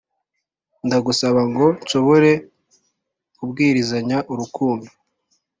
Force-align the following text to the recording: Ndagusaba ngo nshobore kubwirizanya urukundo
Ndagusaba 0.85 1.41
ngo 1.49 1.65
nshobore 1.81 2.31
kubwirizanya 3.37 4.17
urukundo 4.31 4.89